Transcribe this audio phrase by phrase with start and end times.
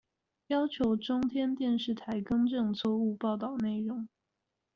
[0.47, 4.07] 要求中天電視台更正錯誤報導內容